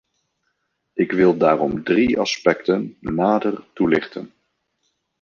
[0.93, 4.33] Ik wil daarom drie aspecten nader toelichten.